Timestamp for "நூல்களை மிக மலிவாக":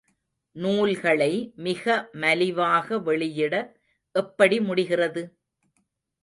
0.55-2.97